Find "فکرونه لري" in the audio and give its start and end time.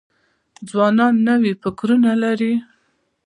1.61-2.53